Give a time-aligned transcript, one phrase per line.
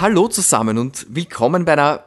[0.00, 2.02] Hallo zusammen und willkommen bei einer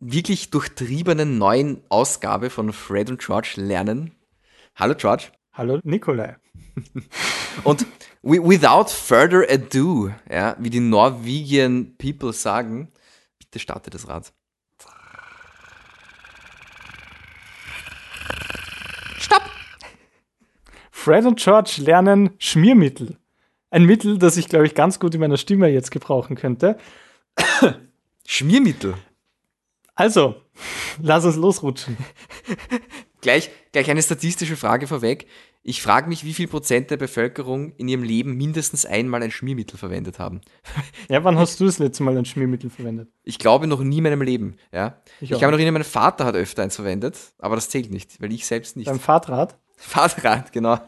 [0.00, 4.10] wirklich durchtriebenen neuen Ausgabe von Fred und George lernen.
[4.74, 5.26] Hallo George.
[5.52, 6.34] Hallo Nikolai.
[7.62, 7.86] und
[8.22, 12.90] without further ado, ja, wie die Norwegian People sagen,
[13.38, 14.32] bitte starte das Rad.
[19.20, 19.48] Stopp!
[20.90, 23.16] Fred und George lernen Schmiermittel.
[23.70, 26.78] Ein Mittel, das ich, glaube ich, ganz gut in meiner Stimme jetzt gebrauchen könnte.
[28.26, 28.94] Schmiermittel.
[29.94, 30.36] Also,
[31.02, 31.96] lass uns losrutschen.
[33.20, 35.26] gleich, gleich eine statistische Frage vorweg.
[35.62, 39.76] Ich frage mich, wie viel Prozent der Bevölkerung in ihrem Leben mindestens einmal ein Schmiermittel
[39.76, 40.40] verwendet haben.
[41.08, 43.08] Ja, wann hast du das letzte Mal ein Schmiermittel verwendet?
[43.24, 44.56] Ich glaube noch nie in meinem Leben.
[44.72, 45.02] Ja?
[45.20, 48.20] Ich, ich habe noch nie, mein Vater hat öfter eins verwendet, aber das zählt nicht,
[48.20, 48.86] weil ich selbst nicht.
[48.86, 49.58] Beim Fahrrad?
[49.76, 50.78] Fahrrad, genau.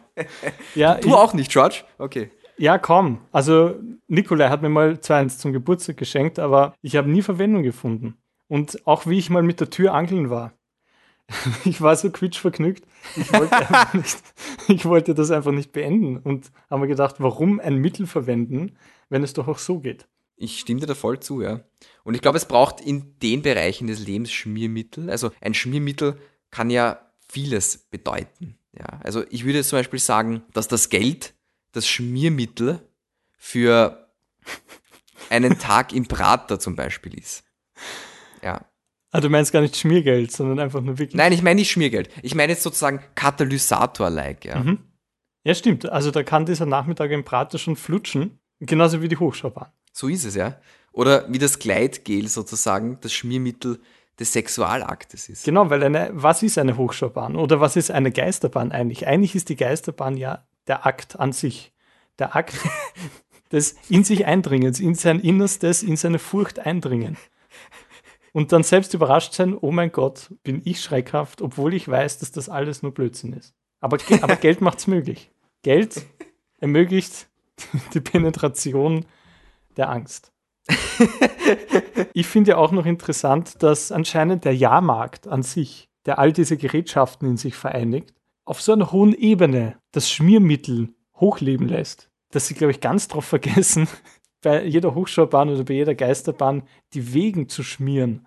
[0.75, 1.85] Ja, du ich, auch nicht, George?
[1.99, 2.31] Okay.
[2.61, 3.23] Ja, kaum.
[3.33, 7.63] Also Nikolai hat mir mal zwar eins zum Geburtstag geschenkt, aber ich habe nie Verwendung
[7.63, 8.19] gefunden.
[8.49, 10.53] Und auch wie ich mal mit der Tür angeln war.
[11.65, 12.85] Ich war so quietschvergnügt.
[13.17, 14.19] Ich wollte, nicht,
[14.69, 18.77] ich wollte das einfach nicht beenden und habe mir gedacht, warum ein Mittel verwenden,
[19.09, 20.07] wenn es doch auch so geht.
[20.37, 21.61] Ich stimme dir da voll zu, ja.
[22.05, 25.09] Und ich glaube, es braucht in den Bereichen des Lebens Schmiermittel.
[25.09, 26.19] Also ein Schmiermittel
[26.51, 28.59] kann ja vieles bedeuten.
[28.79, 31.33] Ja, also ich würde zum Beispiel sagen, dass das Geld
[31.73, 32.81] das Schmiermittel
[33.37, 34.11] für
[35.29, 37.45] einen Tag im Prater zum Beispiel ist.
[38.43, 38.65] Ja.
[39.13, 41.17] Ah, du meinst gar nicht Schmiergeld, sondern einfach nur wirklich.
[41.17, 42.11] Nein, ich meine nicht Schmiergeld.
[42.23, 44.61] Ich meine jetzt sozusagen Katalysator-like, ja.
[44.61, 44.79] Mhm.
[45.43, 45.89] Ja, stimmt.
[45.89, 49.69] Also da kann dieser Nachmittag im Prater schon flutschen, genauso wie die Hochschaubahn.
[49.93, 50.61] So ist es, ja.
[50.93, 53.81] Oder wie das Gleitgel sozusagen, das Schmiermittel
[54.19, 55.45] des Sexualaktes ist.
[55.45, 59.07] Genau, weil eine, was ist eine Hochschaubahn oder was ist eine Geisterbahn eigentlich?
[59.07, 61.73] Eigentlich ist die Geisterbahn ja der Akt an sich.
[62.19, 62.57] Der Akt
[63.53, 67.17] des in sich Eindringens, in sein Innerstes, in seine Furcht eindringen.
[68.33, 72.31] Und dann selbst überrascht sein, oh mein Gott, bin ich schreckhaft, obwohl ich weiß, dass
[72.31, 73.55] das alles nur Blödsinn ist.
[73.81, 75.31] Aber, aber Geld macht es möglich.
[75.63, 76.07] Geld
[76.59, 77.29] ermöglicht
[77.95, 79.05] die Penetration
[79.77, 80.33] der Angst.
[82.13, 86.57] ich finde ja auch noch interessant, dass anscheinend der Jahrmarkt an sich, der all diese
[86.57, 88.15] Gerätschaften in sich vereinigt,
[88.51, 93.25] auf so einer hohen Ebene das Schmiermittel hochleben lässt, dass sie, glaube ich, ganz drauf
[93.25, 93.87] vergessen,
[94.43, 98.27] bei jeder Hochschaubahn oder bei jeder Geisterbahn die Wegen zu schmieren.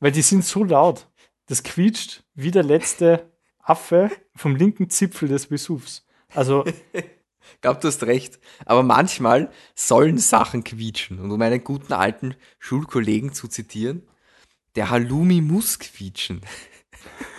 [0.00, 1.10] Weil die sind so laut.
[1.44, 6.06] Das quietscht wie der letzte Affe vom linken Zipfel des Vesuvs.
[6.34, 6.64] Also.
[7.54, 8.40] Ich glaube, du hast recht.
[8.64, 11.20] Aber manchmal sollen Sachen quietschen.
[11.20, 14.02] Und um einen guten alten Schulkollegen zu zitieren,
[14.74, 16.40] der Halloumi muss quietschen.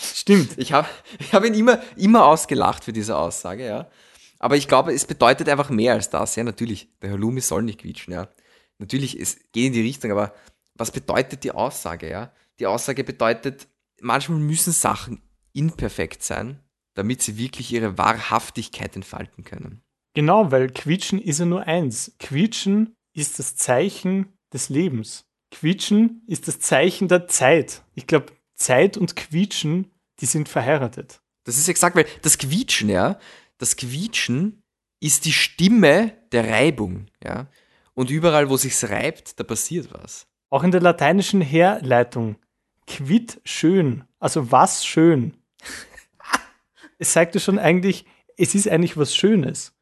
[0.00, 0.58] Stimmt.
[0.58, 3.90] Ich habe ich hab ihn immer, immer ausgelacht für diese Aussage, ja.
[4.38, 6.36] Aber ich glaube, es bedeutet einfach mehr als das.
[6.36, 8.28] Ja, natürlich, der Halloumi soll nicht quietschen, ja.
[8.78, 10.34] Natürlich, es geht in die Richtung, aber
[10.74, 12.32] was bedeutet die Aussage, ja?
[12.58, 13.68] Die Aussage bedeutet,
[14.00, 16.60] manchmal müssen Sachen imperfekt sein,
[16.94, 19.82] damit sie wirklich ihre Wahrhaftigkeit entfalten können.
[20.14, 22.16] Genau, weil Quietschen ist ja nur eins.
[22.18, 25.26] Quietschen ist das Zeichen des Lebens.
[25.50, 27.82] Quietschen ist das Zeichen der Zeit.
[27.94, 29.90] Ich glaube, Zeit und Quietschen,
[30.20, 31.20] die sind verheiratet.
[31.44, 33.18] Das ist exakt, weil das Quietschen, ja,
[33.58, 34.62] das Quietschen
[35.00, 37.48] ist die Stimme der Reibung, ja.
[37.94, 40.26] Und überall, wo sich's reibt, da passiert was.
[40.50, 42.36] Auch in der lateinischen Herleitung.
[42.86, 44.04] Quid schön.
[44.18, 45.36] Also was schön.
[46.98, 48.04] es zeigt ja schon eigentlich,
[48.36, 49.72] es ist eigentlich was Schönes.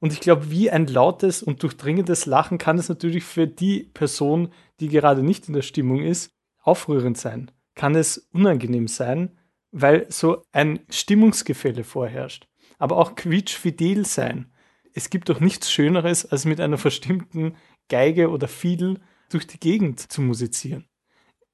[0.00, 4.52] Und ich glaube, wie ein lautes und durchdringendes Lachen kann es natürlich für die Person,
[4.80, 6.30] die gerade nicht in der Stimmung ist,
[6.62, 7.50] aufrührend sein.
[7.78, 9.38] Kann es unangenehm sein,
[9.70, 12.46] weil so ein Stimmungsgefälle vorherrscht
[12.78, 14.52] aber auch quietschfidel sein.
[14.94, 17.56] Es gibt doch nichts Schöneres, als mit einer verstimmten
[17.88, 20.88] Geige oder Fiedel durch die Gegend zu musizieren.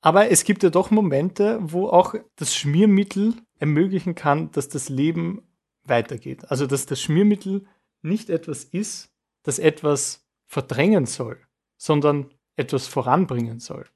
[0.00, 5.42] Aber es gibt ja doch Momente, wo auch das Schmiermittel ermöglichen kann, dass das Leben
[5.82, 6.50] weitergeht.
[6.50, 7.66] Also dass das Schmiermittel
[8.02, 9.10] nicht etwas ist,
[9.42, 11.40] das etwas verdrängen soll,
[11.76, 13.86] sondern etwas voranbringen soll.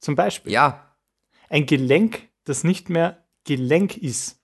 [0.00, 0.52] Zum Beispiel.
[0.52, 0.89] Ja.
[1.50, 4.40] Ein Gelenk, das nicht mehr Gelenk ist,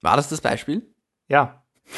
[0.00, 0.92] war das das Beispiel?
[1.28, 1.64] Ja.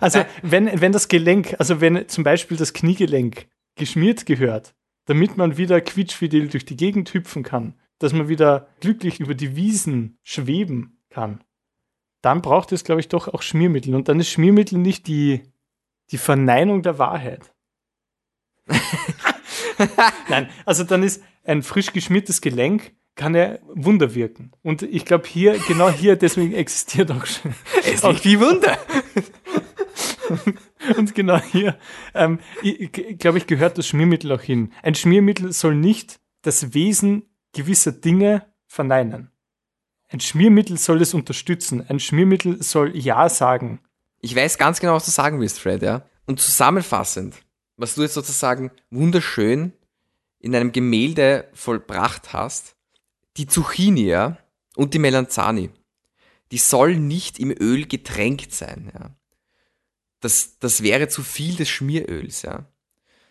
[0.00, 4.74] also, wenn, wenn das Gelenk, also wenn zum Beispiel das Kniegelenk geschmiert gehört,
[5.06, 9.56] damit man wieder quietschfidel durch die Gegend hüpfen kann, dass man wieder glücklich über die
[9.56, 11.44] Wiesen schweben kann,
[12.22, 13.94] dann braucht es, glaube ich, doch auch Schmiermittel.
[13.94, 15.42] Und dann ist Schmiermittel nicht die,
[16.10, 17.54] die Verneinung der Wahrheit.
[20.28, 24.52] Nein, also dann ist ein frisch geschmiertes Gelenk kann er Wunder wirken.
[24.62, 27.54] Und ich glaube hier, genau hier, deswegen existiert auch schon.
[27.84, 28.78] Es auch wie Wunder.
[30.96, 31.78] Und genau hier,
[32.14, 34.72] ähm, ich, glaube ich, gehört das Schmiermittel auch hin.
[34.82, 39.30] Ein Schmiermittel soll nicht das Wesen gewisser Dinge verneinen.
[40.08, 41.84] Ein Schmiermittel soll es unterstützen.
[41.88, 43.80] Ein Schmiermittel soll Ja sagen.
[44.20, 46.02] Ich weiß ganz genau, was du sagen willst, Fred, ja.
[46.26, 47.34] Und zusammenfassend,
[47.76, 49.72] was du jetzt sozusagen wunderschön
[50.38, 52.76] in einem Gemälde vollbracht hast,
[53.36, 54.38] die Zucchini, ja,
[54.76, 55.70] und die Melanzani,
[56.52, 59.10] die soll nicht im Öl getränkt sein, ja.
[60.20, 62.66] Das, das wäre zu viel des Schmieröls, ja.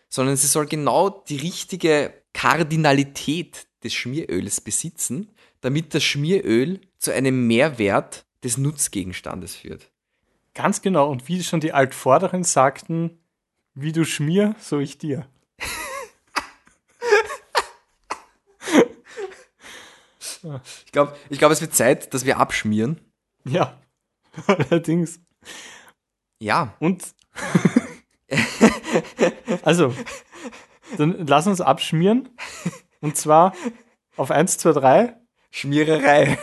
[0.09, 5.31] Sondern sie soll genau die richtige Kardinalität des Schmieröls besitzen,
[5.61, 9.89] damit das Schmieröl zu einem Mehrwert des Nutzgegenstandes führt.
[10.53, 11.09] Ganz genau.
[11.09, 13.19] Und wie schon die Altvorderen sagten,
[13.75, 15.27] wie du schmier, so ich dir.
[20.85, 23.01] ich glaube, ich glaub, es wird Zeit, dass wir abschmieren.
[23.43, 23.79] Ja,
[24.47, 25.19] allerdings.
[26.39, 26.75] Ja.
[26.79, 27.03] Und.
[29.63, 29.93] also,
[30.97, 32.29] dann lass uns abschmieren.
[33.01, 33.53] Und zwar
[34.15, 35.17] auf 1, 2, 3.
[35.51, 36.37] Schmiererei.